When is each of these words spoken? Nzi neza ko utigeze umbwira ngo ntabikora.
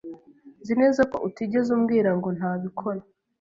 Nzi 0.61 0.73
neza 0.81 1.01
ko 1.11 1.17
utigeze 1.27 1.69
umbwira 1.75 2.09
ngo 2.17 2.29
ntabikora. 2.37 3.01